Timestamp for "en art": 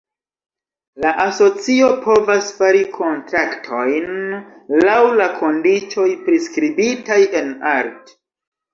7.45-8.15